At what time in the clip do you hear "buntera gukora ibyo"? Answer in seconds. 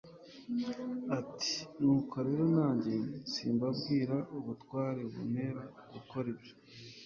5.11-6.53